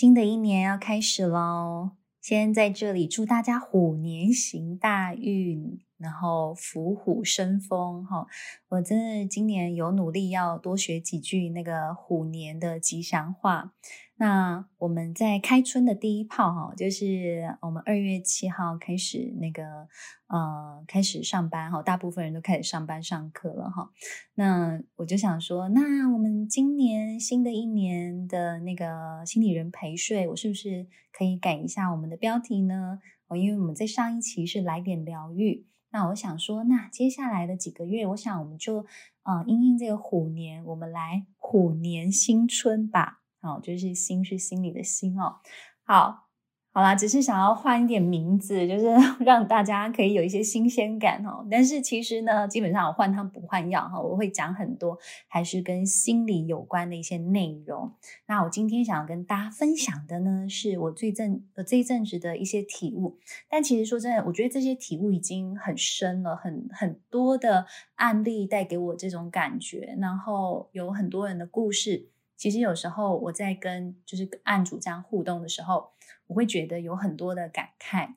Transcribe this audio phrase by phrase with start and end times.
[0.00, 1.90] 新的一年要开始喽，
[2.22, 8.26] 先在这里祝大家虎年行大运，然后虎虎生风哈！
[8.70, 13.74] 我真的今年有努力要多学几句那个虎年的吉祥话。
[14.20, 19.88] 那我们在开春的第一炮哈，就是我们二月七号开始那个
[20.26, 23.90] 呃开始上班哈，大部分人都开始上班上课了哈。
[24.34, 32.98] 那我就想说，那我们今年新的一年的那个心理人陪睡，我是不是可以改一下我们的标题呢？
[33.28, 38.84] 哦，因为我们在上一期是来点疗愈，那我想说，那接下来的几个月，我想我们就
[39.22, 43.19] 呃因应这个虎年，我们来虎年新春吧。
[43.40, 45.36] 好，就是心是心里的心哦。
[45.82, 46.28] 好，
[46.72, 48.86] 好啦，只是想要换一点名字，就是
[49.24, 51.44] 让大家可以有一些新鲜感哦。
[51.50, 57.92] 但是其实呢，基本上我换汤不换药哈，我会讲很多还是跟心理有关的一些内容。
[58.26, 63.18] 那我今天想要跟大家分享的呢，是我最近呃这一阵子的一些体悟。
[63.48, 72.10] 但其实说真的，我觉得这些体悟已经很深了，很很多的案例带给我这种感觉，然后有很多人的故事。
[72.40, 75.92] 其实有时候我在跟就是案主这样互动的时候，
[76.26, 78.14] 我会觉得有很多的感慨。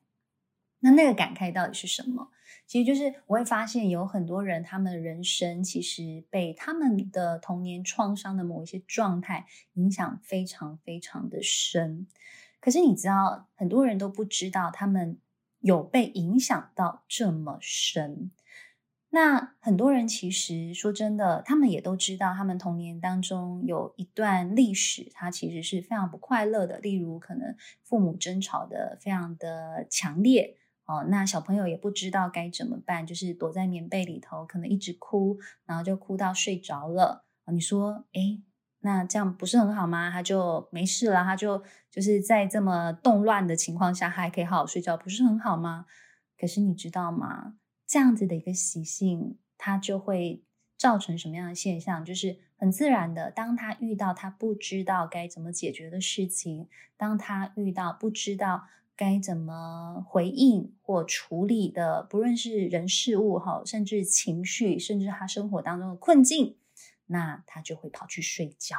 [0.80, 2.30] 那那个感慨到底是什么？
[2.66, 12.08] 其实就是我会发现有很多人，他们的人生其实被他们的童年创伤的某一些状态影响非常非常的深。
[12.62, 15.18] 可是你知道，很多人都不知道他们
[15.60, 18.32] 有被影响到这么深。
[19.16, 26.80] 那很多人其实说真的，他们也都知道，他们童年当中有一段历史，他其实是非常不快乐的。
[26.80, 30.55] 例如，可能父母争吵的非常的强烈
[30.86, 37.27] 哦，那小朋友也不知道该怎么办，就是躲在棉被里头，可能一直哭，然后就哭到睡着了。
[37.52, 38.42] 你说，诶，
[38.80, 40.09] 那这样不是很好吗？
[40.09, 41.61] 他就没事了，他就
[41.92, 45.86] 就是在这么动乱的情况下，他还可以好好睡觉，不是很好吗？
[46.36, 47.54] 可是你知道吗？
[47.93, 50.42] 这样子的一个习性，它就会
[50.77, 52.04] 造成什么样的现象？
[52.04, 56.67] 就是很自然的，当他遇到他不知道该怎么解决的事情，
[56.98, 58.64] 当他遇到不知道
[58.95, 66.58] 该怎么回应或处理的，不论是人事物哈，甚至情绪，甚至他生活当中的困境，
[67.05, 68.77] 那他就会跑去睡觉。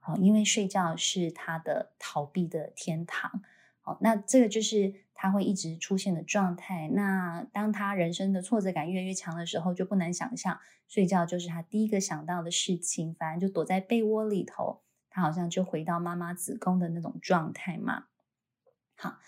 [0.00, 3.40] 好，因为睡觉是他的逃避的天堂。
[3.80, 6.88] 好，那这个就是他会一直出现的状态。
[6.92, 10.58] 那当他人生的挫折感越来越强的时候，就不难想象，
[10.88, 13.14] 睡觉就是他第一个想到的事情。
[13.14, 18.04] 反正就躲在被窝里头，他好像就回到妈妈子宫的那种状态嘛。
[18.96, 19.18] 好，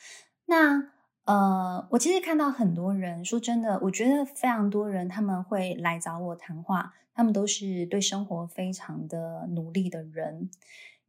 [0.45, 0.91] 那
[1.25, 10.51] 呃，我其实看到很多人，说真的，我觉得非常多人他们会来找我谈话，他们都是对生活非常的努力的人。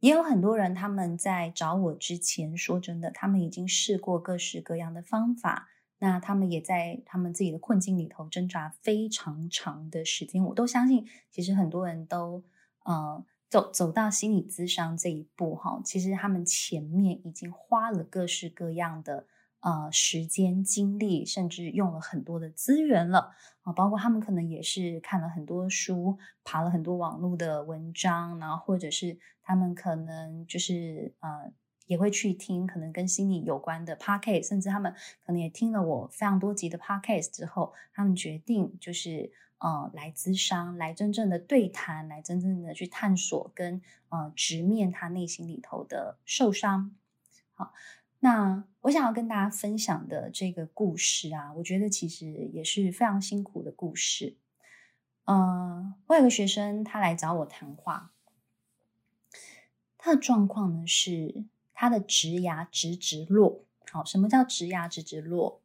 [0.00, 10.44] 也有很多人，他们在找我之前，说真的，他们已经试过各式各样的方法，那他们也在他们自己的困境里头挣扎非常长的时间。
[10.44, 12.44] 我都相信，其实很多人都
[12.84, 19.26] 呃走走到心理咨商这一步哈，其实他们前面已经花了各式各样的。
[19.60, 23.32] 呃，时间、精力，甚至用了很多的资源了
[23.62, 31.50] 啊，包括他们可能也是看了很多书，爬了很多网络的文章，然后或者是他们可能就是呃，
[31.86, 34.92] 也会去听可能跟心理有关的 podcast，甚至他们
[35.24, 46.94] 可能也听了我非常多集的 podcast 之后，他们决定就是呃，来咨商，来真正的对谈，来真正的去探索跟呃，直面他内心里头的受伤，
[47.54, 47.72] 好。
[48.20, 54.36] 那我想要跟大家分享的这个故事啊，我觉得其实也是非常辛苦的故事。
[55.24, 58.12] 嗯、呃，我有个学生，他来找我谈话，
[60.08, 63.66] 他的状况呢是他的职涯直直落。
[63.92, 65.60] 好，什么叫职涯直直落？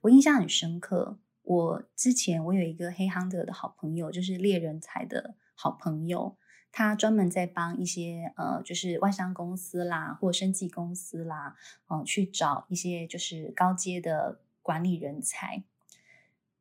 [0.00, 1.18] 我印象很深刻。
[1.42, 6.38] 我之前我有一个黑亨德的好朋友，就是猎人才的好朋友。
[6.72, 11.54] 他专门在帮一些呃，就是外商公司啦，或生技公司啦，
[11.90, 15.62] 嗯、去找一些就是高阶的管理人才。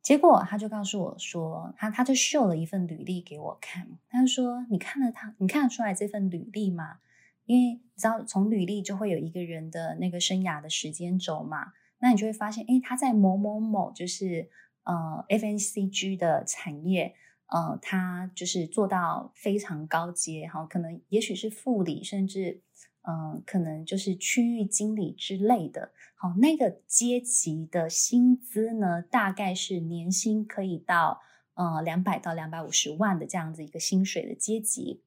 [0.02, 3.98] 结果他就告诉我说，他他就秀了一份履历给我看。
[4.10, 7.00] 他就说：“你看了他，你看得出来这份履历吗？
[7.46, 11.74] 因为你知道，从履历就会有一个人的那个生涯的时间轴嘛。
[12.00, 14.50] 那你就会发现，诶，他在某某某，就是
[14.84, 17.16] 呃，F N C G 的产业。”
[17.48, 22.62] 呃，他就是做到非常高阶，哈，可能也许是副理，甚至
[23.04, 25.92] 嗯、可能就是区域经理之类的。
[26.16, 31.22] 好，那个阶级的薪资呢，大概是年薪可以到
[31.54, 35.04] 呃两百到两百五十万的这样子一个薪水的阶级。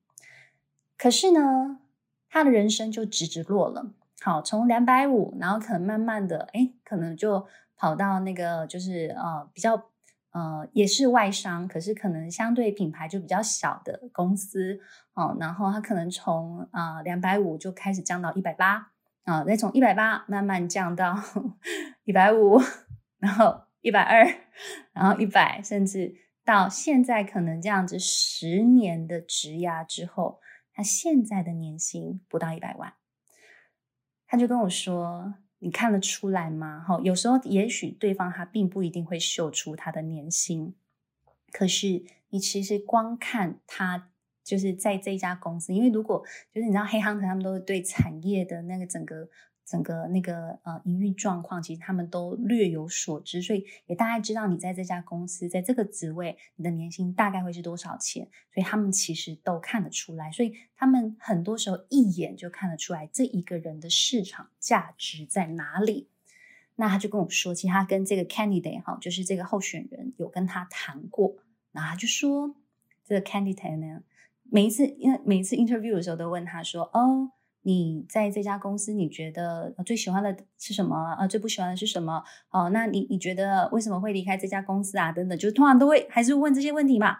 [0.97, 1.81] 可是呢，
[2.29, 3.93] 他的人生就直直落了。
[4.21, 7.47] 好，从两百五，然后可能慢慢的，哎，可能就
[7.77, 9.75] 跑到那个就是呃比较
[10.33, 14.81] 呃也是外商，可是可能相对品牌就比较小的公司
[15.15, 15.37] 哦。
[15.39, 18.91] 然后他可能从啊两百五就开始降到一百八
[19.25, 21.23] 啊，再从一百八慢慢降到
[22.05, 22.59] 一百五，
[23.19, 24.27] 然后一百二，
[24.93, 26.15] 然后一百，甚至
[26.45, 30.41] 到现在可能这样子十年的职涯之后，
[30.77, 32.93] 他现在的年薪不到一百万。
[34.27, 36.85] 他就跟我说：“你看得出来吗？
[36.87, 40.75] 哈，有时候也许对方他并不一定会秀出他的年薪，
[41.51, 44.11] 可是你其实光看他
[44.45, 49.31] 就是在这家公司，因为如果就是你知道黑航程他们都是对产业的那个整个。”
[49.67, 66.07] 整个那个呃营运状况，其实他们都略有所知，所以也大概知道你在这家公司，在这个职位，你的年薪大概会是多少钱，所以他们其实都看得出来，所以他们很多时候一眼就看得出来这一个人的市场价值在哪里。
[66.77, 71.35] 那他就跟我说，其实他跟这个 candidate 哈，就是这个候选人有跟他谈过，
[71.73, 72.55] 然后他就说
[73.05, 74.05] 这个 candidate 呢，
[74.45, 77.33] 每一次因为每一次 interview 的时候都问他说，哦。
[77.67, 80.97] 你在这家公司，你觉得最喜欢的是什么？
[81.19, 82.23] 啊，最不喜欢的是什么？
[82.51, 85.11] 哦，那你你觉得为什么会离开这家公司啊？
[85.11, 87.19] 等等，就通常都会还是问这些问题嘛。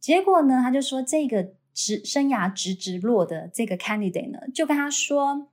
[0.00, 5.46] 结果呢，他就说这个职生涯直直落的这个 candidate 呢，就跟他说，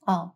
[0.00, 0.32] 哦，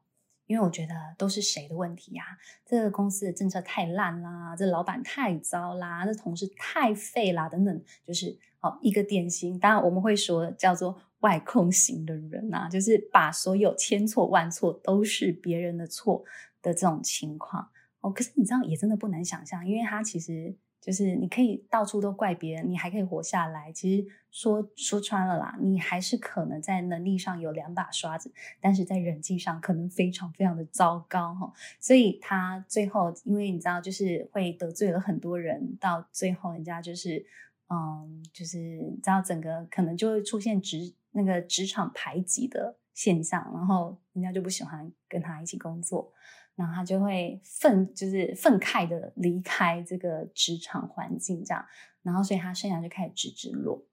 [0.46, 2.22] 因为我觉得都是谁的问题呀？
[2.64, 9.58] 这个公司的政策太烂啦，这老板太糟啦，这同事太废啦，等等，就是哦一个典型。
[9.58, 11.00] 当然我们会说叫做。
[11.22, 16.22] 外控型的人、啊，就是把所有千错万错都是别人的错
[16.60, 17.68] 的这种情况
[18.00, 18.10] 哦。
[18.12, 23.72] 可是你知道，也真的不难想象，因为他其实就是你可以到处都怪别人，你还可以活下来。
[23.72, 31.52] 其实说说穿了啦，你还是可能在能力上有两把刷子，但是在人际上可能非常非常的糟糕哈。
[31.78, 37.24] 所以他最后，因为你知道，就是会得罪了很多人，到最后人家就是
[37.68, 40.92] 嗯，就是你知道，整个可能就会出现职。
[41.12, 46.12] 那个职场排挤的现象，然后人家就不喜欢跟他一起工作，
[46.54, 51.64] 然后他就会愤，就是愤慨的离开这个职场环境，这样，
[52.02, 53.86] 然后所以他生涯就开始直直落。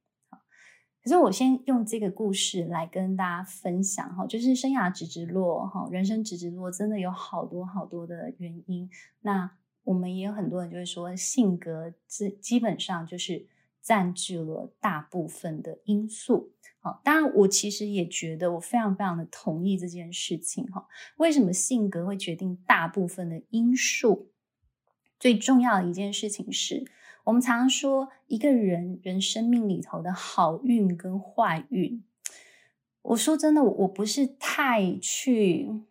[1.01, 8.89] 可是我先用这个故事来跟大家分享哈，就是生涯直直落哈，人生直直落真的有好多好多的原因。
[9.21, 9.49] 那
[9.83, 13.47] 我们也有很多人就会说，性格基基本上就是
[13.81, 16.53] 占据了大部分的因素。
[16.81, 20.87] 好，当然，我其实也觉得，我非常非常的同意这件事情哈。
[21.17, 24.31] 为什么性格会决定大部分的因素？
[25.19, 26.85] 最重要的一件事情是，
[27.25, 32.01] 我们常常说一个人人生命里头的好运跟坏运。
[33.01, 35.81] 我说真的，我不是太去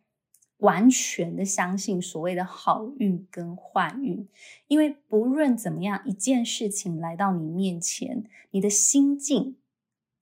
[0.58, 4.28] 完全的相信所谓的好运跟坏运，
[4.66, 9.56] 因为不论怎么样，一件事情来到你面前，你的心境。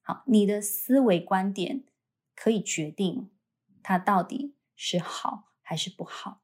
[0.03, 1.85] 好，你的思维观点
[2.35, 3.31] 可以决定
[3.83, 6.43] 它到底是好还是不好。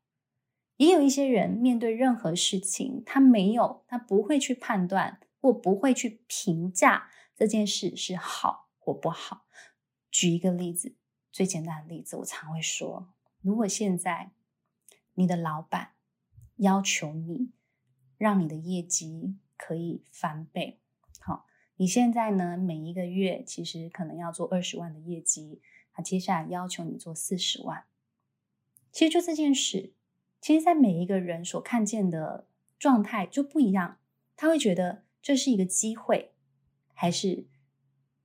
[0.78, 9.46] 也有一些人面对任何事情，他没有，他不会去判断或不会去评价这件事是好或不好。
[10.10, 10.96] 举一个例子，
[11.30, 14.32] 最简单的例子，我常会说：如果现在
[15.14, 15.92] 你的老板
[16.56, 17.50] 要求你
[18.16, 20.80] 让你的业绩可以翻倍，
[21.20, 21.46] 好。
[21.76, 25.60] 你现在呢，每一个月其实可能要做二十万的业绩，
[25.92, 27.84] 他接下来要求你做四十万。
[28.92, 29.92] 其实就这件事，
[30.40, 32.46] 其实在每一个人所看见的
[32.78, 33.98] 状态就不一样。
[34.36, 36.34] 他会觉得这是一个机会，
[36.92, 37.48] 还是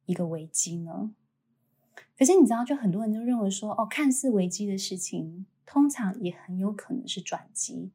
[0.06, 1.16] 一个危机呢？
[2.18, 7.92] 可是你知道，就很多人都认为说，哦，看似危机的事情，通常也很有可能是转机。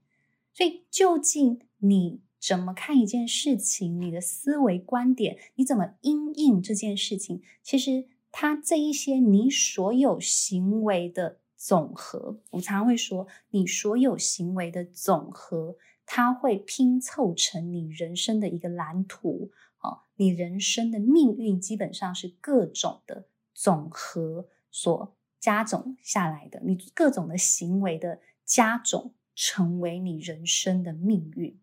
[0.54, 4.00] 所以究竟你怎么看一件事情？
[4.00, 7.42] 你的思维观点，你怎么因应这件事情？
[7.62, 15.76] 其实，它这一些你所有行为的总和，我常常会说，你所有行为的总和，
[16.06, 19.50] 它会拼凑成你人生的一个蓝图。
[19.80, 23.26] 哦，你人生的命运基本上是各种的
[23.62, 31.56] 总和所加总下来的，你各种的行为的加总，成为你人生的命运。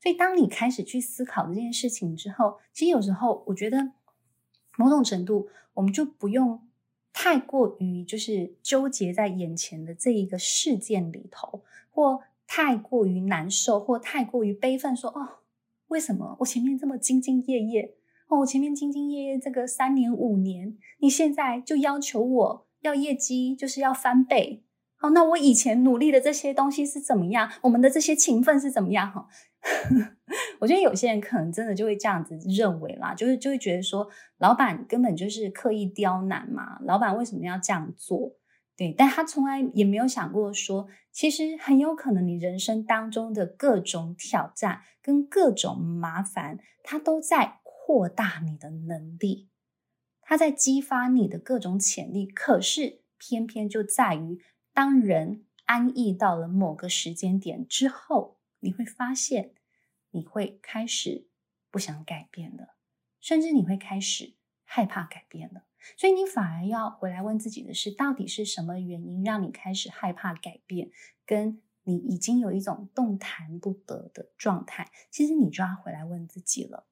[0.00, 3.92] 所以，当你开始去思考这件事情之后，其实有时候我觉得，
[4.78, 6.66] 某种程度，我们就不用
[7.12, 15.40] 太过于就是纠结在眼前的这一个事件里头，或太过于难受，或太过于悲愤说，哦，
[15.88, 17.94] 为什么我前面这么兢兢业业，
[18.28, 24.64] 哦，我前面兢兢业业这个三年五年，你现在就要求我要业绩就是要翻倍。
[24.98, 27.50] 好，那我以前努力的这些东西是怎么样？
[27.62, 29.12] 我们的这些情分是怎么样？
[29.12, 29.28] 哈，
[30.58, 38.32] 我觉得有些人可能真的就会这样子认为啦，就是就会觉得说，老板根本就是刻意刁难嘛，老板为什么要这样做？
[38.76, 49.48] 对，但他从来也没有想过说，其实很有可能你人生当中的各种挑战跟各种麻烦，他都在扩大你的能力，
[50.20, 52.26] 它在激发你的各种潜力。
[52.26, 59.54] 可是偏偏就在于，当人安逸到了某个时间点之后，你会发现，
[60.10, 61.28] 你会开始
[61.70, 62.74] 不想改变了，
[63.20, 65.62] 甚至你会开始害怕改变了。
[65.96, 70.90] 所以你反而要回来问自己的是，到底是什么原因让你开始害怕改变，
[71.24, 74.90] 跟你已经有一种动弹不得的状态？
[75.08, 76.88] 其实你就要回来问自己了。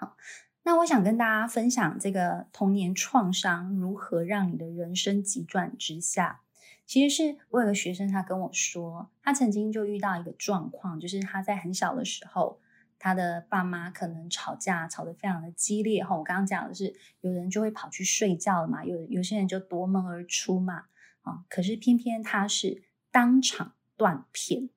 [0.00, 0.16] 好，
[0.62, 6.40] 那我想跟大家分享这个童年创伤如何让你的人生急转直下。
[6.86, 12.58] 其实是我有个学生，他跟我说，他曾经就遇到一个状况，就是他在很小的时候。
[13.02, 16.04] 他的爸妈可能吵架，吵得非常的激烈。
[16.04, 20.84] 哈，我刚刚讲的是，有人就会跑去睡觉了嘛，有有些人就夺门而出嘛。
[21.22, 24.68] 啊，可是偏偏他是当场断片，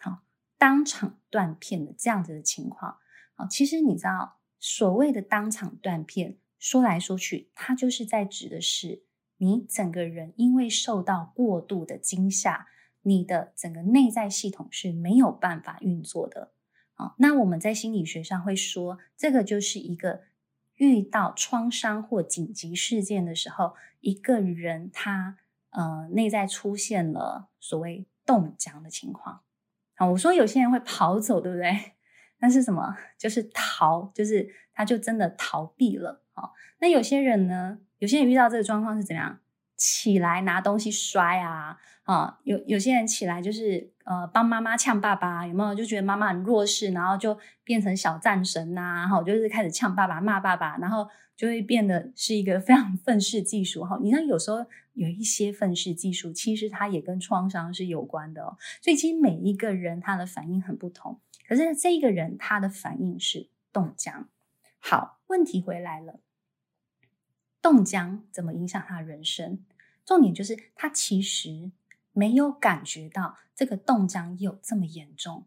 [0.00, 0.20] 好，
[0.56, 2.96] 当场断片的这样子的情况。
[3.34, 9.02] 啊，其实你知道，所谓的当场断片，说来说去，它就是在指的是
[9.38, 12.66] 你整个人因为受到过度的惊吓，
[13.02, 16.52] 你的整个内在系统是没有办法运作的。
[16.94, 20.22] 好，那我们在心理学上会说，这个就是一个
[20.76, 25.36] 遇到创伤或紧急事件的时候，一个人他
[25.70, 29.42] 呃内在出现了所谓冻僵的情况。
[29.94, 31.92] 好，我说有些人会跑走，对不对？
[32.38, 32.96] 那是什么？
[33.18, 36.22] 就是逃，就是他就真的逃避了。
[36.32, 37.78] 好，那有些人呢？
[37.98, 39.40] 有些人遇到这个状况是怎么样？
[39.76, 41.76] 起来拿东西摔啊！
[42.04, 45.74] 啊，有有些人起来就是呃帮妈妈呛爸爸，有没有？
[45.74, 53.98] 就觉得妈妈很弱势，然后就变成小战神呐、啊，哈，就是开始呛爸爸、骂爸爸，然后就会变得是一个非常 愤世嫉俗哈。
[54.02, 54.64] 你看，有时候
[54.94, 58.56] 有一些愤世嫉俗，其实它也跟创伤是有关的哦。
[58.80, 64.28] 所以其实每一个人他的反应很不同，可是这一个人他的反应是冻僵。
[64.78, 66.20] 好，问题回来了。
[67.62, 69.64] 冻僵怎么影响他的人生？
[70.04, 71.72] 重点就是他其实
[72.12, 75.46] 没有感觉到这个冻僵有这么严重。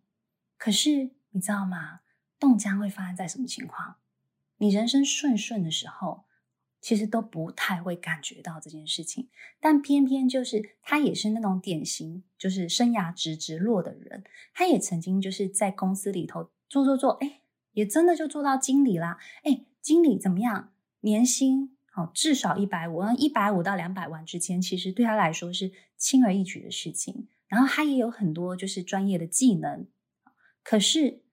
[0.57, 2.01] 可是你知道吗？
[2.37, 3.97] 冻僵会发生在什么情况？
[4.57, 6.25] 你人生顺顺的时候，
[6.81, 9.29] 其实都不太会感觉到这件事情。
[9.59, 14.23] 但偏偏就是他也是那种典型，就是生涯直直落的人。
[14.53, 17.41] 他也曾经就是在公司里头做做做，哎，
[17.73, 19.17] 也真的就做到经理啦。
[19.43, 20.73] 哎，经理怎么样？
[21.01, 22.11] 年薪哦？
[22.13, 27.27] 至少一百五，一百五到两百万之间，其实对他来说是轻而易举的事情。
[27.47, 29.87] 然后他也有很多就是专业的技能，
[30.61, 31.23] 可是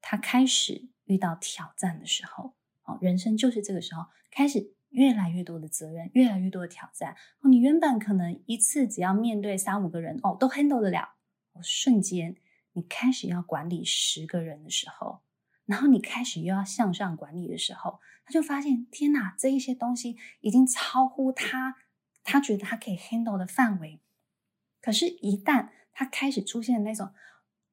[0.00, 7.14] 他开始遇到挑战的时候，哦，人生就是这个时候开始越来越多的责任，越来越多的挑战。
[7.40, 11.16] 哦，你原本可能一次只要面对三五个人，哦，都 handle 得了，
[11.52, 12.36] 哦，瞬间
[12.72, 15.20] 你开始要管理十个人的时候。
[15.66, 21.76] 然后你开始又要向上管理的时候，他就发现天哪，这一些东西已经超乎他，
[22.24, 24.00] 他觉得他可以 handle 的范围。
[24.80, 27.10] 可是，一旦他开始出现那种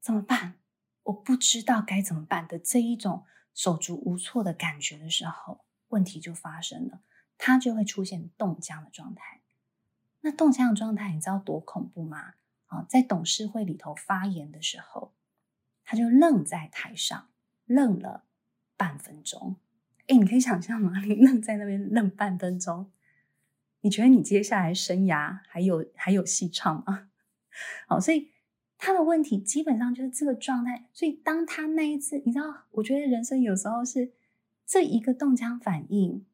[0.02, 0.60] 怎么办？
[1.04, 7.02] 我不知道该怎么办的这一种手足无措的感觉的时候，问题就发生了，
[7.46, 9.42] 他就会出现冻僵的状态。
[10.22, 12.36] 那冻僵的状态，你知道多恐怖吗？
[12.68, 15.14] 啊，在董事会里头发言的时候，
[15.84, 17.28] 他就愣在台上。
[17.66, 18.26] 愣了
[18.78, 19.56] 半分钟，
[20.08, 21.00] 诶，你可以想象吗？
[21.08, 22.92] 你愣在那边愣半分钟，
[23.82, 27.10] 你觉得你接下来生涯还有还有戏唱吗？
[27.88, 28.32] 好，所以
[28.78, 30.90] 他的问题基本上就是这个状态。
[30.94, 34.12] 所以当他那一次，你知道，我觉得人生有时候是
[34.66, 36.26] 这一个冻僵反应，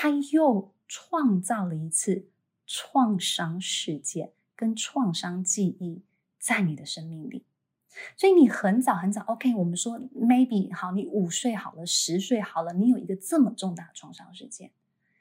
[0.00, 2.28] 他又创造了一次
[2.68, 6.04] 创伤事件跟创伤记忆
[6.38, 7.44] 在你的生命里。
[8.16, 14.70] 所以你很早很早，OK，我们说 maybe 好，你五岁好了，十岁好了，你有一个这么重大的创伤事件。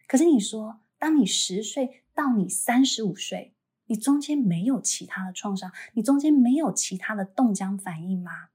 [0.08, 3.56] 可是你说，当你十岁到你三十五岁，
[3.88, 8.50] 你中间没有其他的创伤，你中间没有其他的冻僵反应吗？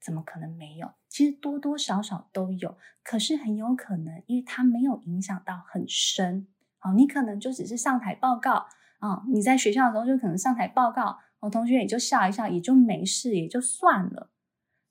[0.00, 0.92] 怎么可能没有？
[1.16, 6.46] 其实多多少少都有，可是很有可能，因为它没有影响到很深。
[6.76, 8.66] 好，你可能就只是上台报告
[8.98, 11.18] 啊，你在学校的时候就可能上台报告。
[11.40, 14.30] 我同学也就笑一笑，也就没事，也就算了。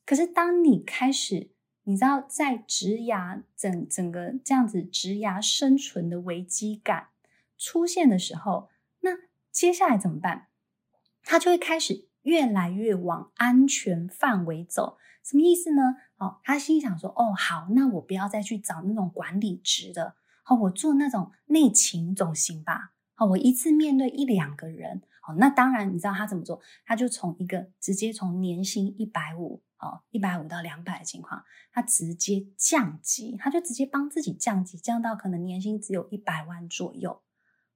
[0.03, 1.51] 可是当你开始
[1.83, 7.09] 你知道，在职涯整整个这样子职涯生存的危机感
[7.55, 9.11] 出现的时候，那
[9.51, 10.47] 接下来怎么办？
[11.21, 14.97] 他就会开始越来越往安全范围走。
[15.25, 15.81] 什么意思呢？
[16.17, 22.91] 哦，他心想说：“哦，好，那我不要再去找那种管理职的，好，我做那种内勤总行吧。
[23.15, 25.01] 好，我一次面对一两个人。
[25.21, 26.61] 好，那当然，你知道他怎么做？
[26.85, 37.21] 他就从一个直接从年薪一百五。”哦，一百五到两百的情况，他直接降级，他就直接帮自己降级，降到可能年薪只有一百万左右。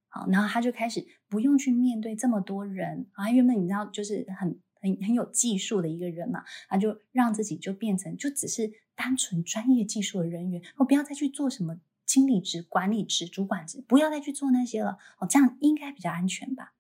[0.07, 14.97] 好，然后他就开始不用去面对这么多人啊，原本你知道就是很很很有技术的一个人嘛，他就让自己就变成就只是单纯专业技术的人员，我不要再去做什么经理职、管理职、主管职，不要再去做那些了。
[15.19, 16.73] 哦，这样应该比较安全吧？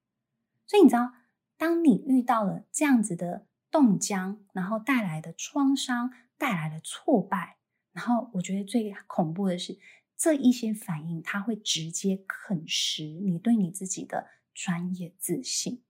[0.65, 1.13] 所以你知道，
[1.57, 3.45] 当你遇到了这样子的。
[3.71, 7.57] 冻僵，然后带来的创伤，带来的挫败，
[7.91, 9.77] 然后我觉得最恐怖的是
[10.17, 14.25] 这一些反应，它会直接啃食你对你自己的
[14.55, 15.83] 专业自信，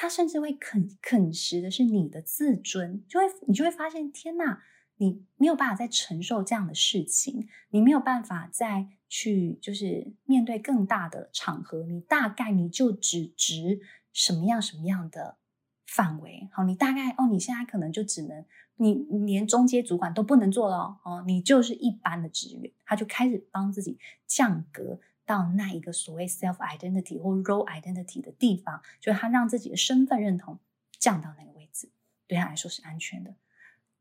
[0.00, 4.62] 他甚至会啃啃食的是你的自尊，就会你就会发现，天哪，
[4.98, 13.80] 你没有办法再承受这样的事情，你没有办法再去就是面对更大的场合，你大概你就只值
[14.12, 15.38] 什么样什么样的。
[15.90, 18.44] 范围好，你大概哦，你现在可能就只能
[18.76, 18.92] 你
[19.24, 30.58] 连中阶主管都不能做了哦，你就是一般的职员，他就开始帮自己降格到那一个所谓 self identity 或 role identity 的地方，就是他让自己的身份认同
[30.98, 31.90] 降到那个位置，
[32.26, 33.34] 对他来说是安全的。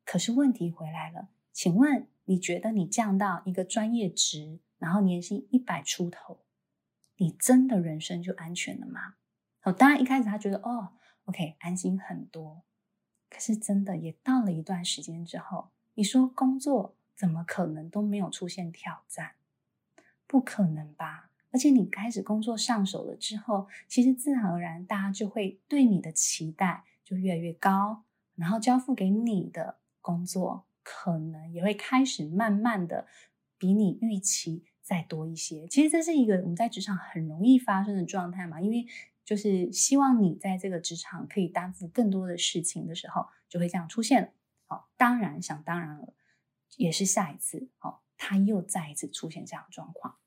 [0.05, 6.39] 可是问题回来了，请问你觉得你降到一个专业值，然后年薪一百出头，
[7.17, 9.15] 你真的人生就安全了吗？
[9.63, 10.93] 哦，当然一开始他觉得哦。
[11.25, 12.63] OK，安心很多。
[13.29, 19.36] 可是真的也到了一段时间之后，你说工作怎么可能都没有出现挑战？
[20.27, 21.31] 不可能吧？
[21.51, 28.03] 而且你开始工作上手了之后，其实自然而然大家就会对你的期待就越来越高，
[28.35, 33.07] 然后交付给你的工作可能也会开始慢慢的
[33.57, 35.67] 比你预期再多一些。
[35.67, 38.85] 其实这是一个我们在职场很容易发生的状态嘛，因为。
[39.27, 44.31] 就是希望你在这个职场可以担负更多的事情的时候，就会这样出现。
[44.67, 46.13] 好，当然想当然了，
[46.77, 50.17] 也是下一次，好，他又再一次出现这样的状况。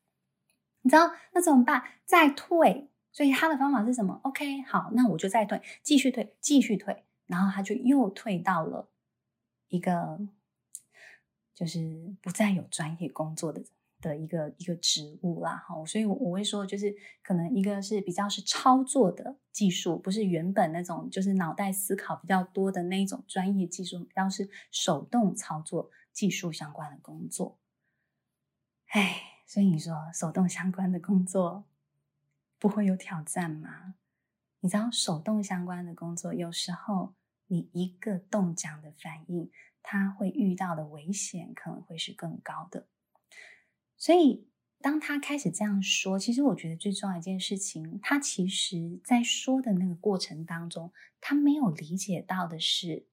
[0.82, 1.82] 你知道那怎么办？
[2.04, 2.90] 再退。
[3.12, 8.88] 所以他的方法是什么？OK，好，那我就再退，继续退，继续退，然后他就又退到了
[9.68, 10.20] 一个
[11.54, 13.64] 就是不再有专业工作的。
[14.02, 27.59] 的一个一个职务啦，哈，所以我会说，就是可能一个是比较是操作的技术，不是原本那种就是脑袋思考比较多的那一种专业技术，比较是手动操作技术相关的工作。
[28.90, 31.64] 哎，所以你说手动相关的工作
[32.58, 33.94] 不会有挑战吗？
[34.58, 37.14] 你知道手动相关的工作，有时候
[37.46, 39.48] 你一个动讲的反应，
[39.80, 42.88] 它会遇到的危险可能会是更高的。
[43.96, 44.48] 所以，
[44.80, 53.06] 当他开始这样说，其实我觉得最重要一件事情，他其实在说的那个过程当中，他没有理解到的是，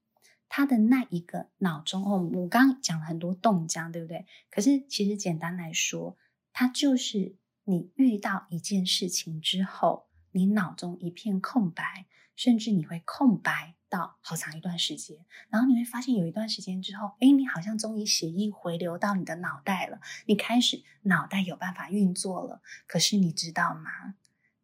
[0.50, 4.26] 他的那一个脑中哦，我刚刚讲了很多冻僵，对不对？
[4.50, 6.18] 可是其实简单来说，
[6.54, 12.06] 它就是你遇到一件事情之后，你脑中一片空白，
[12.36, 13.76] 甚至你会空白。
[13.90, 22.62] 到好长一段时间，然后你会发现有一段时间之后，诶，你好像终于血液回流到你的脑袋了，你开始脑袋有办法运作了。
[22.86, 24.16] 可是你知道吗？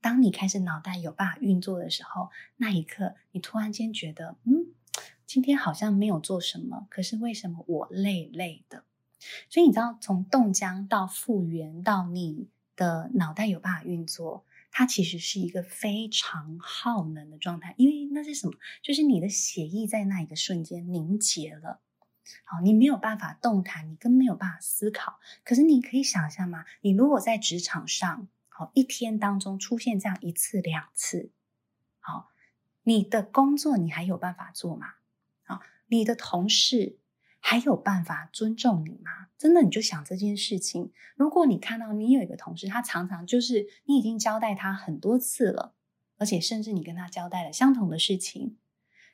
[0.01, 4.73] 当你开始脑袋有办法运作的时候，那一刻你突然间觉得，嗯，
[5.33, 8.83] 今天好像没有做什么，可是为什么我累累的？
[9.49, 14.45] 所以你知道，从冻僵到复原到你的脑袋有办法运作。
[14.69, 18.53] 它其实是一个非常耗能的状态，因为那是什么？
[18.83, 21.81] 就是你的血液在那一个瞬间凝结了，
[22.43, 25.19] 好，你没有办法动弹，你更没有办法思考。
[25.43, 26.63] 可是你可以想象吗？
[26.81, 31.31] 你如果在职场上，好，一天当中出现这样一次两次，
[31.99, 32.29] 好，
[32.83, 34.93] 你的工作你还有办法做吗？
[35.95, 36.99] 你的同事。
[37.45, 39.27] 还有办法尊重你吗？
[39.37, 40.93] 真的，你就想这件事情。
[41.17, 45.75] 如果你看到你有一个同事，他常常就是你已经交代他很多次了，
[46.15, 48.55] 而且甚至你跟他交代了相同的事情，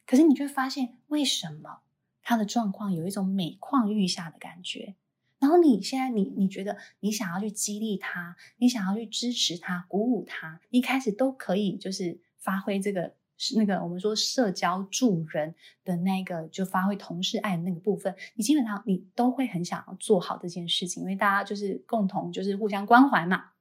[0.05, 1.79] 可是你就会发现为什么
[2.21, 4.93] 他的状况有一种每况愈下的感觉。
[5.39, 13.15] 然后你现在你你觉得你想要去激励他，你想要去支持他、鼓舞他，一开始都可以就是发挥这个
[13.55, 23.51] 那个我们说社交助人的那个，就发挥同事爱的那个部分，你基本上你都会很想要做好这件事情，因为大家就是共同就是互相关怀嘛。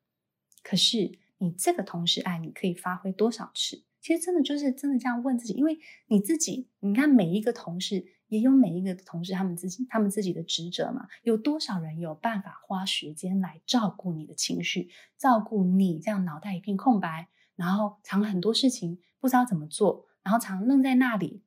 [0.62, 3.84] 可是你这个同事爱，你可以发挥多少次？
[4.00, 21.42] 其实真的就是真的这样问自己，因为你自己，你看每一个同事也有每一个同事他们自己他们自己的职责嘛，有多少人有办法花时间来照顾你的情绪，照顾你这样脑袋一片空白，然后常很多事情不知道怎么做，然后常愣在那里。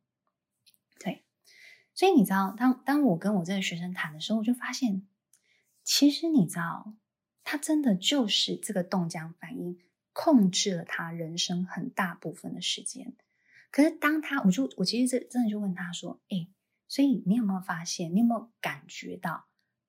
[1.00, 1.24] 对，
[1.96, 5.08] 所以你知道，当当我跟我这个学生谈的时候，我就发现，
[5.84, 6.94] 其实你知道，
[7.44, 9.80] 他真的就是这个冻僵反应。
[10.14, 13.16] 控制了他人生很大部分的时间，
[13.72, 16.50] 可是当他，我就我其实这真的就问他说：“哎，
[16.90, 19.46] 所以你有没有发现，你有没有感觉到，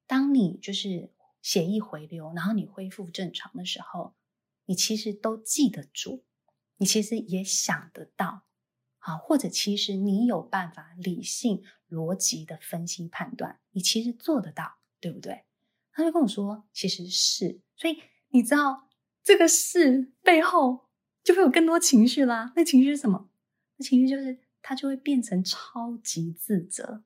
[0.06, 1.10] 当你就是
[1.42, 4.14] 血液回流，然后你恢复正常的时候，
[4.66, 6.24] 你其实都记得住，
[6.76, 8.42] 你其实也想得到，
[8.98, 15.44] 啊，或者其实你有办法理性逻辑的分析判断，你其实做得到，对不对？”
[15.92, 17.98] 他就跟我说：“其实是，所以
[18.30, 18.88] 你知道。”
[19.24, 20.88] 这个事背后
[21.22, 22.52] 就会有更多情绪啦。
[22.56, 23.30] 那情绪是什么？
[23.76, 27.04] 那情绪就是他就会变成超级自责，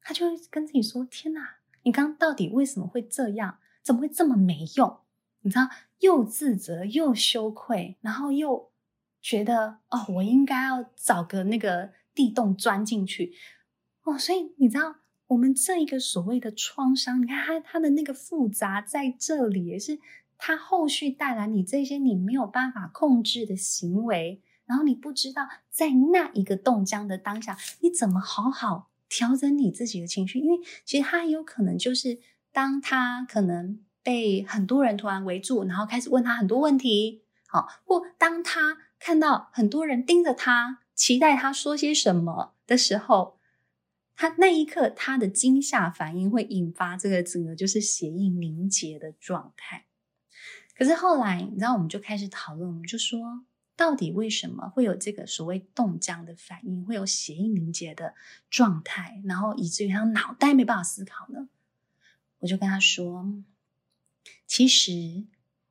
[0.00, 3.58] 他就会跟自己说：“天哪，你刚刚到底为什么会这样？
[3.82, 5.01] 怎么会这么没用？
[5.42, 5.68] 你知道，
[6.00, 8.70] 又自责又羞愧，然后又
[9.20, 13.34] 觉得哦，我应该要找个那个地洞钻进去
[14.04, 14.18] 哦。
[14.18, 14.96] 所以你知道，
[15.28, 19.98] 我们这一个所谓的创伤，你看它它的那个复杂在这里也是。
[20.44, 30.40] 它后续带来你这些你没有办法控制的行为，然后你不知道在那一个冻僵的当下，你怎么好好调整你自己的情绪？
[30.40, 32.18] 因为其实他有可能就是
[32.50, 43.38] 当他可能被很多人突然围住，然后开始问他很多问题，好，或当他看到很多人盯着他，期待他说些什么的时候，
[44.16, 49.86] 他那一刻他的惊吓反应会引发这个整个就是血液凝结的状态。
[50.74, 53.44] 可是后来，你知道，我们就开始讨论，我们就说，
[53.76, 58.14] 到底为什么会有这个所谓冻僵的反应，会有血液凝结的
[58.50, 61.48] 状态，然后以至于他脑袋没办法思考呢？
[62.40, 63.24] 我就跟他说，
[64.54, 65.24] 其实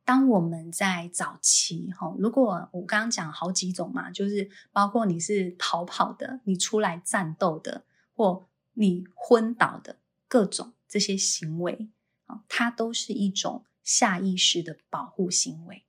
[0.03, 11.89] 当我们在早期，哈，如果我刚刚讲好几种嘛，就是包括你是逃跑的，你出来战斗的，或你昏倒的各种这些行为，
[12.25, 13.63] 啊，它都是一种。
[13.83, 15.83] 下意识的保护行为，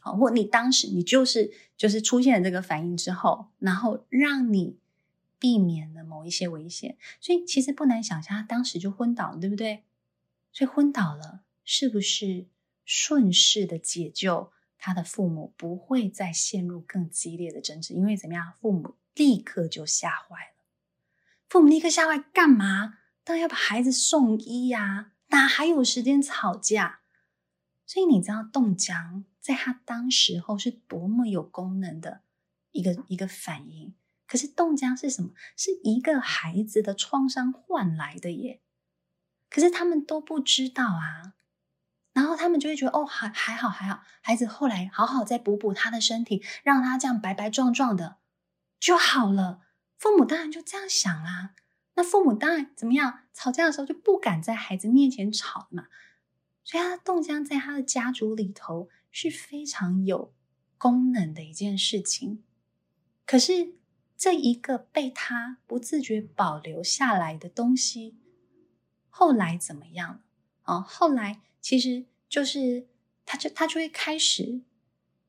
[0.00, 4.78] 好，或你当时你就是就是出现了这个反应之后，然后让你
[5.38, 9.84] 避免了某一些危险，所以其实不难想象，他当时就昏倒，对不对？
[10.52, 12.46] 所以昏倒了，是不是
[12.84, 17.94] 顺势的解救他的父母，不会再陷入更激烈的争执？
[17.94, 20.64] 因为怎么样，父母立刻就吓坏了，
[21.48, 22.98] 父母立刻吓坏，干嘛？
[23.24, 27.00] 当然要把孩子送医呀，哪还有时间吵架？
[27.86, 32.22] 所以你知道冻僵在他当时候是多么有功能的
[32.72, 33.94] 一个一个反应。
[34.26, 35.30] 可是冻僵是什么？
[35.56, 38.60] 是一个孩子的创伤换来的耶。
[39.48, 41.34] 可是他们都不知道啊。
[42.14, 48.16] 然后他们就会觉得哦，还还好还好，孩子后来好好再补补他的身体，让他这样白白壮壮的
[48.80, 49.60] 就好了。
[49.98, 51.50] 父母当然就这样想啊。
[51.96, 53.20] 那父母当然怎么样？
[53.32, 55.88] 吵架的时候就不敢在孩子面前吵嘛。
[56.64, 60.32] 所以，他冻僵在他的家族里头是非常有
[60.78, 62.42] 功能的一件事情。
[63.26, 63.74] 可是，
[64.16, 68.16] 这一个被他不自觉保留下来的东西，
[69.08, 70.22] 后来怎么样？
[70.64, 72.86] 哦，后来其实就是，
[73.24, 74.60] 他就他就会开始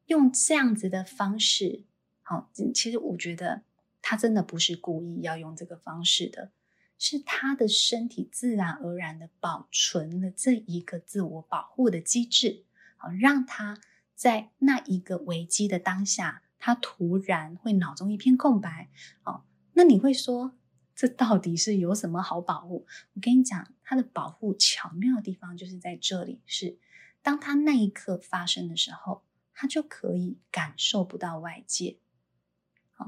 [0.08, 1.86] 用这样子的方式。
[2.24, 3.62] 好，其实我觉得
[4.02, 6.52] 他真的不是故意要用这个方式的。
[6.98, 12.66] 是他的身体自然而然的保存了这一个自我保护的机制，
[12.98, 13.80] 好，让他
[14.14, 18.90] 在那一个危机的当下，他突然会脑中一片空白。
[19.24, 20.58] 哦，那你会说，
[20.94, 22.86] 这到底是有什么好保护？
[23.14, 26.78] 我跟你讲，他的保护巧妙的地方就是在这里，是
[27.22, 32.00] 当他那一刻发生的时候，他就可以感受不到外界。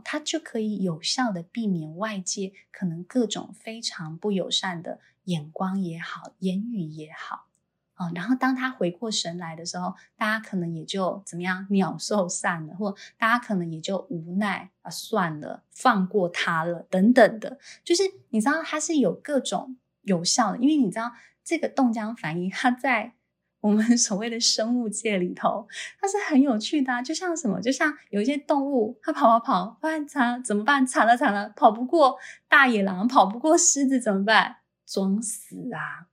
[0.04, 7.48] 他就可以有效的避免外界可能各种非常不友善的眼光也好，言语也好，
[7.94, 21.12] 啊，然后当他回过神来的时候，大家可能也就怎么样，鸟兽散了，或大家可能也就无奈啊，算了，放过他了，等等的，就是你知道他是有各种有效的，因为你知道
[21.44, 23.14] 这个冻僵反应，它在
[23.62, 25.68] 我们 所谓的生物界里头，
[26.00, 27.02] 它是很有趣的啊。
[27.02, 27.62] 就像什么？
[27.62, 30.86] 就像有一些动物，它跑跑跑，发现惨怎么办？
[30.88, 32.18] 惨了惨了，跑不过
[32.48, 34.58] 大野狼，跑不过狮子，怎么办？
[34.86, 36.08] 装死啊！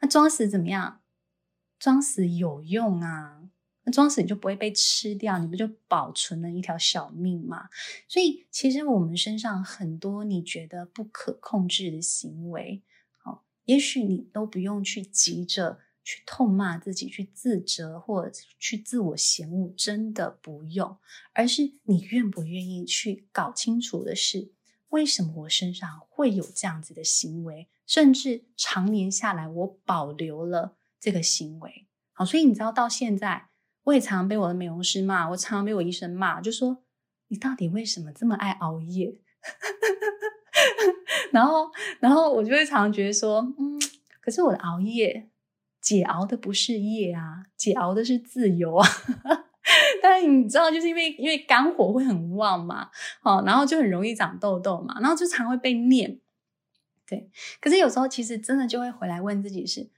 [0.00, 1.00] 那装死怎么样？
[1.78, 3.38] 装死有用啊！
[3.84, 7.68] 那装死你就不会被吃掉，你不就保存了一条小命吗？
[8.06, 12.82] 所以，其实我们身上很多你觉得不可控制的行为，
[13.64, 20.98] 也许你都不用去急着去痛骂自己，去自责或去自我嫌恶，真的不用，
[21.32, 24.52] 而是你愿不愿意去搞清楚的是，
[24.88, 31.86] 为什么我身上会有这样子的行为，甚至常年下来我保留了这个行为。
[32.12, 33.48] 好，所以你知道到现在。
[33.84, 36.84] 我也常常被我的美容师骂，我常常被我医生骂，就说
[37.26, 39.18] 你到底为什么这么爱熬夜？
[41.30, 43.80] 然后，然后我就会常常觉得说，嗯，
[44.20, 45.28] 可是我的熬夜，
[45.80, 48.86] 姐熬的不是夜啊，姐熬的是自由啊。
[50.02, 56.18] 但是你知道，就是因为因为肝火会很旺嘛，好，然后就很容易长痘痘嘛，然后就常会被念。
[57.06, 57.30] 对，
[57.60, 59.90] 可是有时候其实真的就会回来问自己是。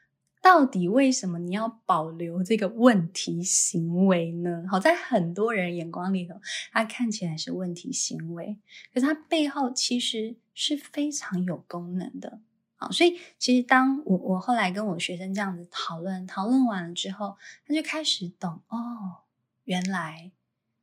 [0.44, 4.66] 到底为什么你要保留这个问题行为呢？
[4.70, 6.38] 好，在很多人眼光里头，
[6.70, 8.58] 它看起来是问题行为，
[8.92, 12.40] 可是它背后其实是非常有功能的。
[12.76, 19.22] 好，所以其实当我我后来跟我学生这样子讨论，讨论完了之后，他就开始懂哦，
[19.64, 20.30] 原来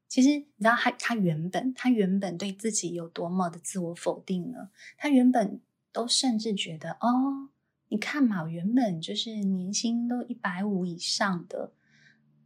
[0.08, 4.70] 其实你知道他他原本他原本对自己有多么的自我否定呢？
[4.98, 5.62] 他原本
[5.94, 7.50] 都甚至觉得哦。
[7.92, 11.74] 你看嘛，原本就是年薪都一百五以上的，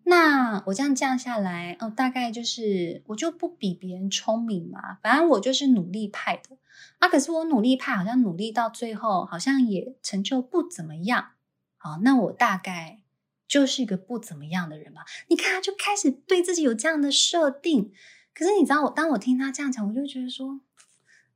[0.05, 6.58] 那我这样降下来，哦，大概就是我就不比别人聪明嘛，反正我就是努力派的
[6.97, 7.08] 啊。
[7.08, 11.34] 可是我努力派好像努力到最后，好像也成就不怎么样。
[11.77, 13.03] 好，那我大概
[13.47, 15.05] 就是一个不怎么样的人吧。
[15.27, 17.93] 你看，他就开始对自己有这样的设定。
[18.34, 20.60] 可是你知道，我当我听他这样讲，我就觉得说，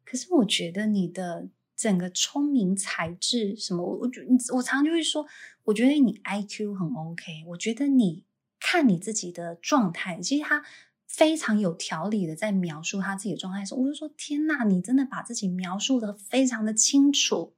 [0.03, 1.49] 可是我觉得你的。
[1.79, 4.19] 整个聪明才智什么，我我觉
[4.53, 5.25] 我常常就会说，
[5.63, 8.25] 我觉得你 IQ 很 OK，我觉得你
[8.59, 10.65] 看你自己的状态，其实他
[11.07, 17.55] 非常有条理的在描述他自己的状态时候，我就说天哪，你真的把自己描述的非常的清楚，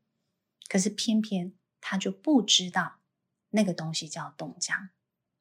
[0.70, 3.00] 可是偏偏他就不知道
[3.50, 4.90] 那个东西叫冻僵，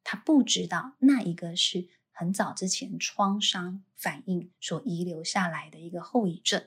[0.03, 6.65] 他不知道那一个是很早之前创伤反应所遗留下来的一个后遗症。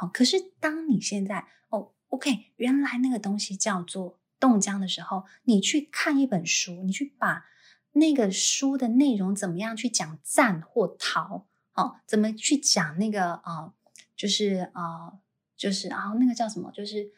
[0.00, 7.44] 好，可是当你现在哦，OK，原来那个东西叫做冻僵的时候，你去看一本书，你去把
[7.92, 13.74] 那个书的内容怎么样去讲战或逃，哦，怎么去讲那个啊、
[14.16, 15.18] 就是啊、
[15.54, 16.72] 就是啊、哦，那个叫什么？
[16.72, 17.12] 就是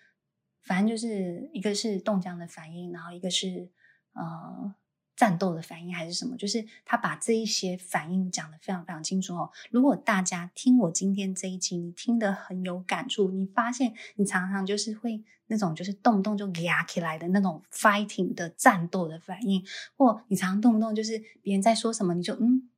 [0.61, 3.71] 反正就是一个是冻僵的反应，然后一个是
[4.15, 4.75] 呃。
[5.23, 6.37] 战斗的反应还是什么？
[6.37, 9.49] 就是他把这一些反应讲得非常非常清楚哦。
[9.71, 19.65] 如果大家听我今天这一集，你听得很有感触，你发现你常常就是会那种就是动不动就压起来的那种 fighting 的战斗的反应，
[19.97, 22.69] 或你常常动不动就是别人在说什么你就嗯，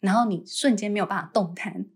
[0.00, 1.86] 然后你瞬间没有办法动弹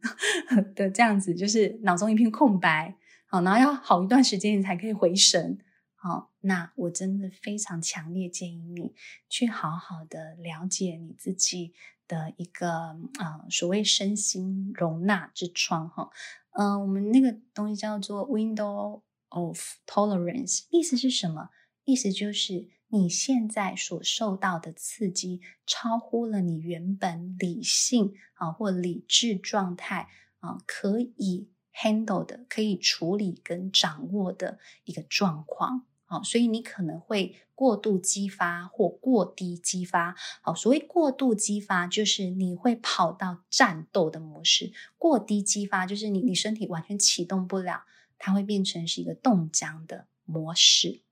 [0.76, 2.94] 的这样子，就是脑中一片空白，
[3.26, 5.58] 好，然后要好一段时间你才可以回神。
[6.02, 8.94] 好，那我真的非常强烈建议你
[9.28, 11.74] 去好好的了解你自己
[12.08, 16.10] 的一个啊、呃，所谓身心容纳之窗哈。
[16.52, 21.50] 嗯、我们那个东西叫做 window of tolerance，意思是什么？
[21.84, 30.08] 意思就是你现在所受到的刺激超乎了你原本理性啊或理智状态
[30.38, 35.88] 啊可以 handle 的、可以处理跟掌握的一个状况。
[36.10, 40.16] 好，所以你可能会过度激发或过低激发。
[40.42, 47.84] 好，所谓过度激发，就是你会跑到战斗的模式；过低激发，就是你你身体完全启动不了，
[48.18, 51.02] 它会变成是一个冻僵的模式。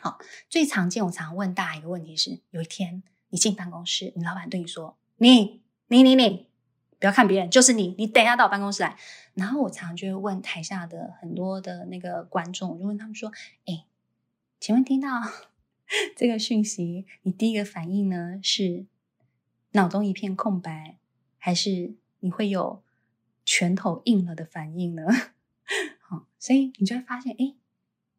[0.00, 6.48] 好，最常见我常问大家一个问题是：有一天你进办公室，你老板对你说：“你你你你，
[6.98, 8.96] 不要看别人，就是你，你等一下到我办公室来。”
[9.34, 13.30] 然后我常常就会问台下的很多的那个观众，我就问他们说
[13.66, 13.84] ：“诶。”
[14.58, 15.08] 请问听到
[16.16, 18.86] 这个讯息，你第一个反应呢，是
[19.72, 20.98] 脑中一片空白，
[21.38, 22.82] 还是你会有
[23.44, 25.04] 拳头硬了的反应呢？
[26.00, 27.54] 好，所以你就会发现，哎，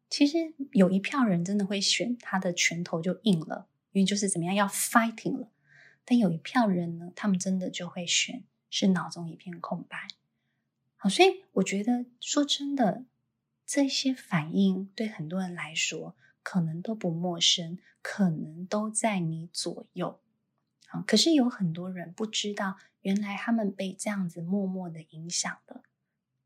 [0.08, 5.50] 其实有一票人真的会选他的拳头就硬了，因为就是怎么样要 fighting 了。
[6.04, 10.08] 但有一票人呢，他们真的就会选是脑中一片空白。
[10.96, 13.04] 好，所以我觉得说真的，
[13.66, 16.16] 这些反应对很多人来说。
[16.48, 20.18] 可能都不陌生，可能都在你左右。
[20.86, 25.82] 啊，可是有很多人不知道，原来他们被这样子默默的影响了。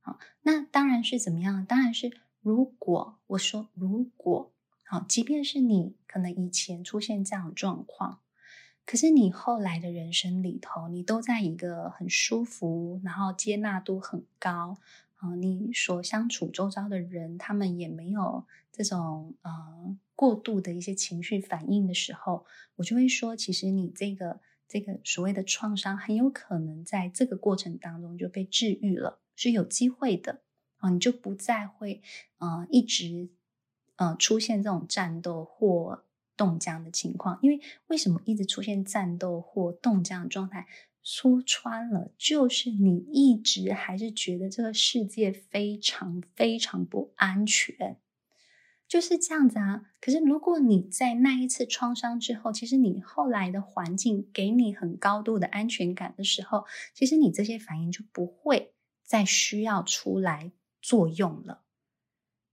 [0.01, 1.65] 好，那当然是怎么样？
[1.65, 4.53] 当然是如果我说如果，
[4.85, 8.19] 好，即便是你可能以前出现这样的状况。
[8.85, 14.79] 可是你后来的人生里头，你都在一个很舒服，然后接纳度很高，
[15.23, 22.45] 呃，你所相处周遭的人，他们也没有这种呃过度的一些情绪反应的时候，
[22.77, 30.43] 我就会说，其实你这个这个所谓的创伤，很有可能在这个过程当中就被治愈了，是有机会的
[30.79, 32.03] 啊、你就不再会
[32.39, 33.31] 呃一直
[33.97, 36.05] 呃出现这种战斗或。
[36.35, 40.67] 冻僵的情况，因为为什么一直出现战斗或冻僵的状态？
[41.03, 47.99] 说穿了，就是你一直还是觉得这个世界非常非常不安全，
[48.87, 49.91] 就是这样子啊。
[50.01, 61.63] 可是如果你在那一次创伤之后，其实你后来的环境给你很高度的安全感的时候，其实你这些反应就不会再需要出来作用了。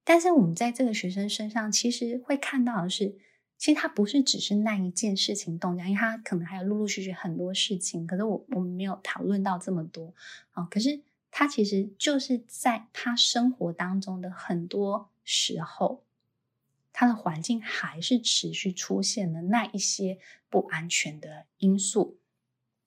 [0.03, 3.19] 但是我们在这个学生身上，其实会看到的是。
[3.59, 10.13] 其实它不是只是那一件事情冻僵，因为它可能还有陆陆续续很多事情，可是我我们没有讨论到这么多
[10.51, 10.63] 啊。
[10.71, 16.03] 可是他其实就是在他生活当中的很多时候，
[16.93, 20.17] 他的环境还是持续出现了那一些
[20.49, 22.17] 不安全的因素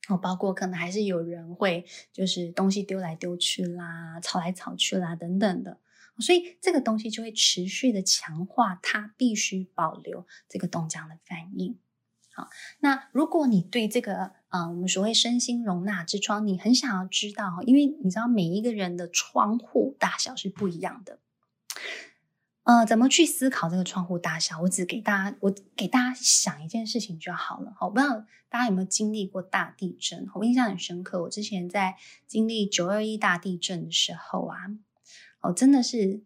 [0.09, 5.79] 哦，包括可能还是有人会就是东西丢来丢去啦，吵来吵去啦等等的。
[6.20, 11.79] 所以这个东西就会持续的强化，它必须保留这个冻僵的反应。
[12.35, 12.48] 好，
[12.81, 21.18] 那如果你对这个呃，我们所谓身心容纳之窗，你很想要知道，因为你知道每一个人的窗户大小是不一样的。
[22.62, 24.61] 呃，怎么去思考这个窗户大小？
[24.62, 27.75] 我只给大家，我给大家想一件事情就好了。
[27.77, 30.27] 好，不知道大家有没有经历过大地震？
[30.35, 31.96] 我印象很深刻，我之前在
[32.27, 34.59] 经历九二一大地震的时候啊。
[35.43, 36.23] 哦，真的是，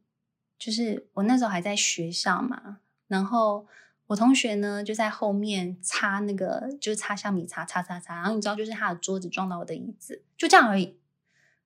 [0.58, 3.66] 就是我那时候还在学校嘛，然后
[4.08, 11.00] 我同学呢就在后面擦那个，就是擦橡皮擦，擦擦擦，然后你知道，就是他的桌子撞到我的椅子，就这样而已，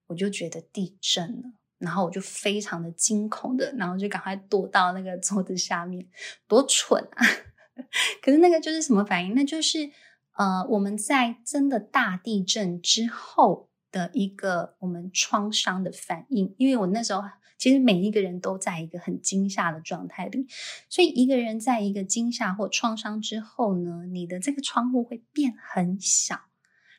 [0.07, 6.07] 我就觉得地震了，然后我就非常的惊恐的，然后就赶快躲到那个桌子下面，
[6.47, 7.27] 多蠢啊！
[8.23, 9.35] 可是那个就是什么反应？
[9.35, 9.91] 那就是
[10.33, 17.23] 呃，我们在真的大地震之后的一个我们创伤的反应，因为我那时候。
[17.59, 20.47] 其实每一个人都在一个很惊吓的状态里，
[20.89, 26.41] 所以一个人在一个惊吓或创伤之后呢，你的这个窗户会变很小，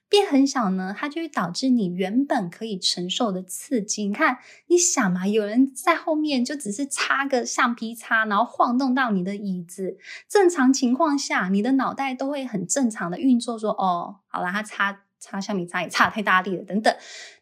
[0.08, 4.06] 变很小呢，它就会导致你原本可以承受的刺激。
[4.06, 9.98] 你看，你想嘛，有人在后面就只是擦个橡皮擦，然后晃动到你的椅子，
[10.30, 16.94] 正常情况下，你的脑袋都会很正常的运作，说：“哦，好了，他擦擦橡皮擦也擦太大力了，等等。”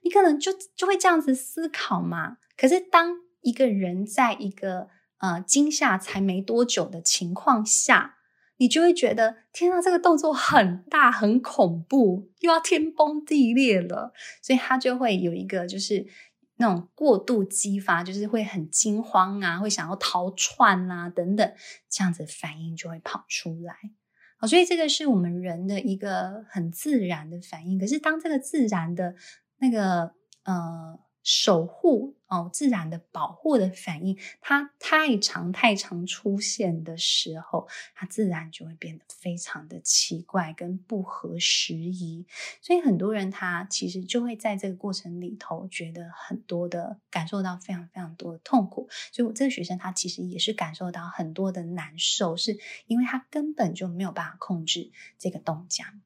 [0.03, 2.37] 你可能就就会这样子思考嘛。
[2.55, 8.17] 可是，当一个人在一个呃惊吓才没多久的情况下，
[8.57, 14.11] 你就会觉得天呐，这个动作很大，很恐怖，又要天崩地裂了，
[14.41, 16.05] 所以他就会有一个就是
[16.57, 21.53] 那种过度激发，就是会很惊慌啊，会想要逃窜啊等等，
[21.89, 23.75] 这样子反应就会跑出来。
[24.39, 27.77] 好，所以这个是我们人的一个很自然的反应。
[27.77, 29.13] 可是，当这个自然的
[29.59, 30.13] 那个
[30.45, 30.99] 呃。
[31.23, 42.25] 守护哦，自然的保护的反应，它太常太常出现的时候，它自然就会变得非常的奇怪跟不合时宜。
[42.61, 48.87] 所以很多人他其实就会在这个过程里头，觉得很多的感受到非常非常多的痛苦。
[49.11, 56.01] 所以我这个学生他其实也是感受到很多的难受，是因为他根本就没有办法控制这个冻僵。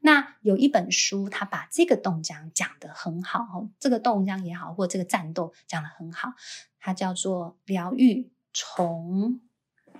[0.00, 6.34] 那有一本书，他把这个冻僵讲得很好，这个冻僵也好，或这个战斗讲得很好，
[6.78, 9.40] 它叫做疗愈从，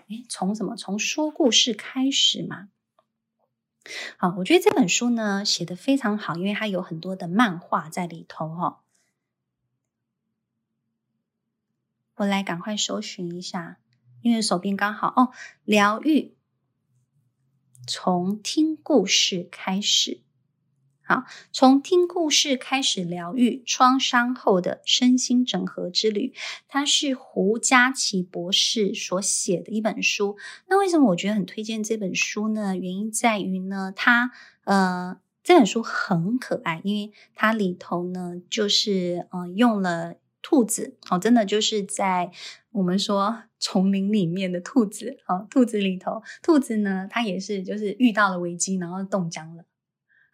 [0.09, 0.77] 诶，从什么？
[0.77, 2.69] 从说故事开始嘛。
[4.17, 8.79] 好，我觉得这本书呢写得非常好，因为它有很多的漫画在里头哦。
[12.17, 13.79] 我来赶快搜寻一下，
[14.23, 15.33] 因为手边刚好哦，
[15.65, 16.34] 疗愈。
[17.87, 20.21] 从听故事开始，
[21.03, 26.33] 好，从听故事开始疗愈创伤后的身心整合之旅。
[26.67, 30.37] 它是胡佳琪博士所写的一本书。
[30.69, 32.77] 那为什么我觉得很推荐这本书呢？
[32.77, 34.31] 原因在于呢，它
[34.65, 40.15] 呃这本书很可爱，因为它里头呢就是呃用了。
[40.45, 42.31] 兔子哦，真的就是在
[42.71, 49.65] 我们说丛林里面的兔子哦，兔子里头，兔子呢，它也是就是遇到了危机，然后冻僵了。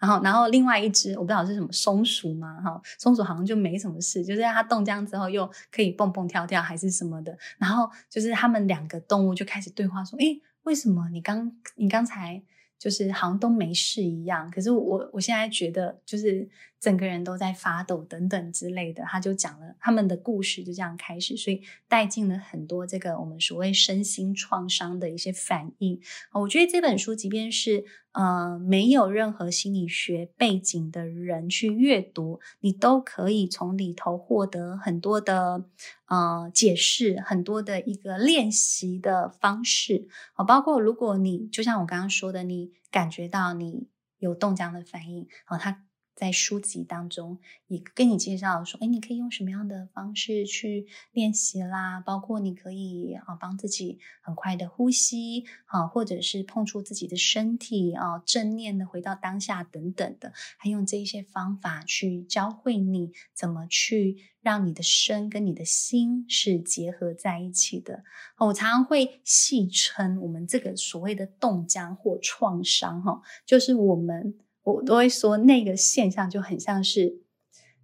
[0.01, 7.39] 然后，然后另外一只我不知道是什么松鼠嘛，哈，松鼠好像就没什么事，就是它冻僵之后又可以蹦蹦跳跳还是什么的。
[7.59, 12.43] 然后就是他们两个动物就开始对话说：“诶，为什么你刚你刚才？”
[12.81, 16.49] 就是好像都没事一样，可是我我现在觉得就是
[16.81, 26.01] 整个人都在发抖等等之类的，他就讲了他们的故事，就这样开始，所以带进了很多这个我们所谓身心创伤的一些反应。
[26.33, 35.65] 我觉得这本书即便是呃没有任何心理学背景的人去阅读，你都可以从里头获得很多的
[36.07, 40.09] 呃解释，很多的一个练习的方式。
[40.33, 42.73] 好，包括如果你就像我刚刚说的，你。
[42.91, 43.87] 感觉到你
[44.19, 45.19] 有冻僵的反应，
[45.49, 45.85] 然后他
[46.21, 51.99] 在书籍当中也跟你介绍说，哎，你可以用什么样的方式去练习啦？
[51.99, 68.05] 包括你可以啊，帮自己很快的呼吸，啊，或者是碰触自己的身体啊，正念的回到当下等等的，还用这一些方法去教会你怎么去让你的身跟你的心是结合在一起的。
[68.37, 74.39] 我常常会戏称我们这个所谓的冻僵或创伤，哈，就是我们。
[74.73, 77.21] 我都会说，那个现象就很像是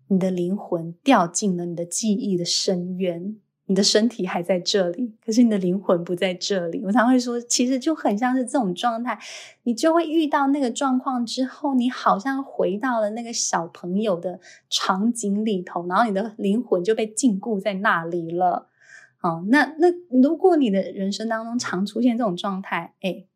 [0.08, 6.80] 你的灵魂掉进了你的记忆的深渊，你的身体还在这里，可是你的灵魂不在这里。
[6.84, 9.18] 我常会说，其实就很像是这种状态，
[9.64, 14.38] 你就会遇到那个状况之后，你好像回到了那个小朋友的
[14.70, 18.68] 场景里头，然后你的灵魂就被禁锢在那里了。
[19.18, 19.88] 好，那那
[20.22, 23.26] 如果你的人生当中常出现这种状态，诶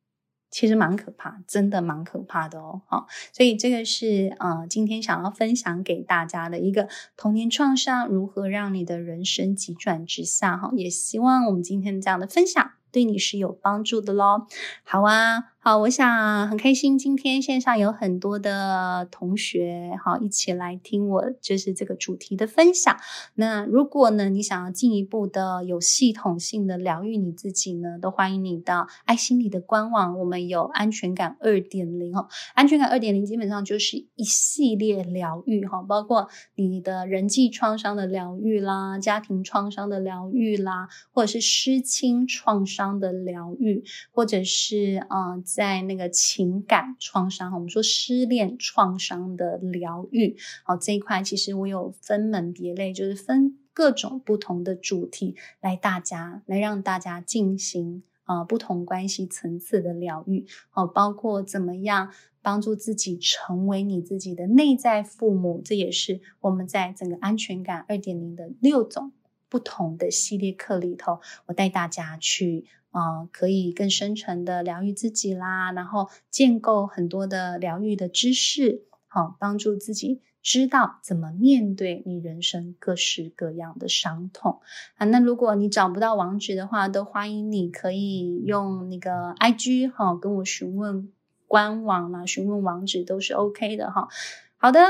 [0.50, 2.82] 其实蛮可怕，真的蛮可怕的哦。
[2.86, 10.56] 好，所以这个是呃，今天想要分享给大家的一个童年创伤如何让你的人生急转直下。
[10.56, 14.46] 哈，也希望我们今天这样的分享对你是有帮助的喽。
[14.82, 15.52] 好啊。
[15.62, 22.96] 好，我想很开心，今天线上有很多的同学，好，一起来听我就是这个主题的分享。
[23.34, 32.28] 那如果呢，你想要进一步的有系统性的疗愈你自己呢，都欢迎你到爱心理的官网，我们有安全感二点零哦。
[32.54, 45.44] 安全感二点零基本上就是一系列疗愈哈，包括你的人际创伤的疗愈啦，家庭创伤的疗愈啦，或者是失亲创伤的疗愈，或者是嗯。
[45.54, 69.12] 在那个情感创伤，我们说失恋创伤的疗愈，好，这一块其实我有分门别类，就是分各种不同的主题来大家来让大家进行啊、不同关系层次的疗愈，好，包括怎么样帮助自己成为你自己的内在父母，这也是我们在整个安全感二点零的六种
[69.48, 72.66] 不同的系列课里头，我带大家去。
[72.90, 84.60] 啊、可以更深层的疗愈自己啦，然后建构很多的疗愈的知识，好、哦，帮助自己知道怎么面对你人生各式各样的伤痛
[84.96, 85.06] 啊。
[85.06, 91.12] 那如果你找不到网址的话，都欢迎你可以用那个 IG 哈、哦，跟我询问
[91.46, 94.08] 官网啦，询问网址都是 OK 的哈、
[94.56, 94.80] 好的。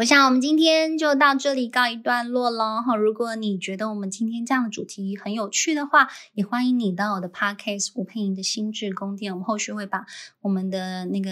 [0.00, 2.96] 我想我们今天就到这里告一段落了哈。
[2.96, 9.30] 如果你觉得我们今天这样的主题很有趣的话，也欢迎你到我的 Podcast 吴佩莹的心智宫殿。
[9.30, 10.06] 我们后续会把
[10.40, 11.30] 我们的那个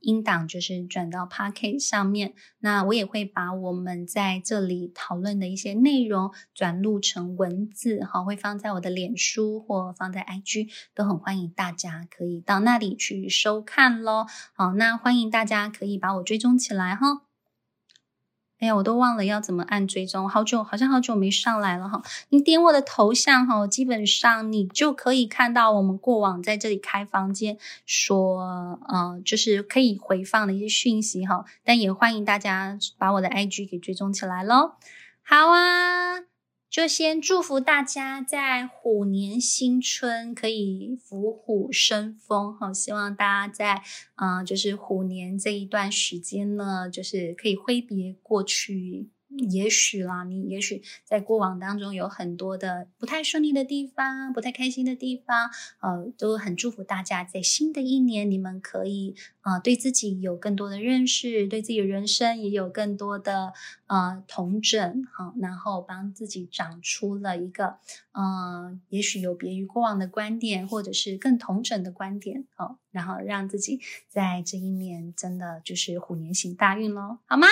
[0.00, 2.34] 音档就是转到 Podcast 上面。
[2.58, 14.26] 那我也会把我们在这里讨论的一些内容转录成文字哈，会放在我的脸书或放在 IG，都很欢迎大家可以到那里去收看喽。
[14.54, 17.27] 好，那欢迎大家可以把我追踪起来哈。
[18.58, 22.02] 哎呀，我都忘了要怎么按追踪，好久好像好久没上来了哈。
[22.30, 27.56] 你点我的头像哈，基本上你就可以看到我们过往在这里开房间
[27.86, 31.44] 说，呃，就是可以回放的一些讯息哈。
[31.62, 34.72] 但也欢迎大家把我的 IG 给追踪起来喽。
[35.22, 36.37] 好啊。
[36.70, 43.82] 就先祝福大家在虎年新春可以虎虎生风哈，希望大家在
[44.16, 49.08] 嗯、就是虎年这一段时间呢，就是可以挥别过去。
[49.36, 55.50] 也许啦，你也许在过往当中有很多的不太顺利的地方，不太开心的地方，
[55.80, 63.52] 呃，都很祝福大家在新的一年，你们可以呃对自己有更多的认识，对自己的人生也有更多的
[63.86, 67.76] 呃同整，好、然后帮自己长出了一个
[68.12, 77.46] 呃，也许有别于过往的观点，或者是更同整的观点，哦、然后让自己在这一年真的就是虎年行大运喽，好吗？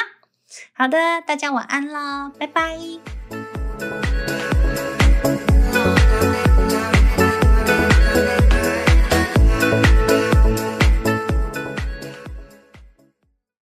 [0.73, 2.79] 好的，大家晚安了，拜拜。